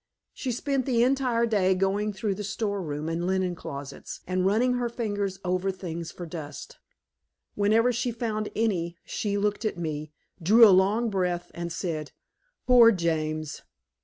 She 0.33 0.51
spent 0.51 0.87
the 0.87 1.03
entire 1.03 1.45
day 1.45 1.75
going 1.75 2.11
through 2.11 2.33
the 2.33 2.43
storeroom 2.43 3.07
and 3.07 3.27
linen 3.27 3.53
closets, 3.53 4.21
and 4.25 4.47
running 4.47 4.73
her 4.73 4.89
fingers 4.89 5.37
over 5.45 5.69
things 5.69 6.11
for 6.11 6.25
dust. 6.25 6.79
Whenever 7.53 7.93
she 7.93 8.09
found 8.09 8.49
any 8.55 8.97
she 9.05 9.37
looked 9.37 9.63
at 9.63 9.77
me, 9.77 10.11
drew 10.41 10.67
a 10.67 10.73
long 10.73 11.11
breath, 11.11 11.51
and 11.53 11.71
said, 11.71 12.13
"Poor 12.65 12.91
James!" 12.91 13.61